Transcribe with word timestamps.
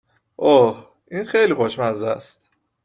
اُه، 0.39 0.85
این 1.11 1.25
خیلی 1.25 1.53
خوشمزست 1.53 2.49